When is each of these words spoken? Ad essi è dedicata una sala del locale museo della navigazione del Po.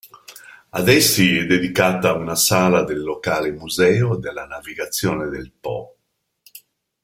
Ad 0.71 0.87
essi 0.89 1.37
è 1.37 1.45
dedicata 1.45 2.15
una 2.15 2.33
sala 2.33 2.83
del 2.83 3.01
locale 3.03 3.51
museo 3.51 4.15
della 4.17 4.47
navigazione 4.47 5.29
del 5.29 5.51
Po. 5.51 5.95